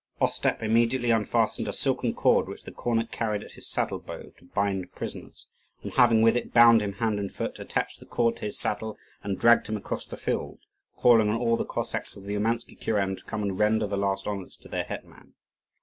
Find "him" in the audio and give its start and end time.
6.81-6.93, 9.67-9.77